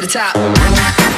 [0.00, 1.17] to the top.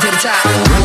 [0.00, 0.81] take it to the top.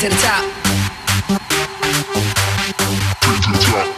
[0.00, 0.44] to the top.
[3.20, 3.88] Take it to the top.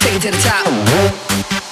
[0.00, 1.65] Take it to the top.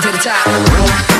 [0.00, 1.15] take it to the top.